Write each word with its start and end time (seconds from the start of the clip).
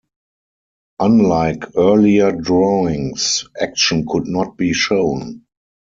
Unlike 0.99 1.75
earlier 1.77 2.31
drawings, 2.31 3.47
action 3.59 4.07
could 4.09 4.25
not 4.25 4.57
be 4.57 4.73
shown. 4.73 5.43